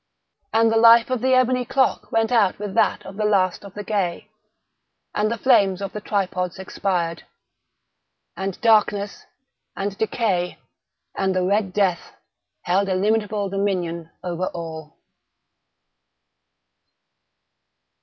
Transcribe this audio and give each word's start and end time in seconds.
And 0.51 0.71
the 0.71 0.77
life 0.77 1.11
of 1.11 1.21
the 1.21 1.35
ebony 1.35 1.63
clock 1.63 2.11
went 2.11 2.31
out 2.31 2.57
with 2.57 2.73
that 2.73 3.05
of 3.05 3.17
the 3.17 3.23
last 3.23 3.63
of 3.63 3.75
the 3.75 3.83
gay. 3.83 4.31
And 5.13 5.29
the 5.31 5.37
flames 5.37 5.79
of 5.79 5.93
the 5.93 6.01
tripods 6.01 6.57
expired. 6.57 7.23
And 8.35 8.59
Darkness 8.61 9.27
and 9.75 9.95
Decay 9.99 10.57
and 11.13 11.35
the 11.35 11.43
Red 11.43 11.71
Death 11.71 12.15
held 12.63 12.89
illimitable 12.89 13.47
dominion 13.49 14.09
over 14.23 14.47
all. 14.55 14.97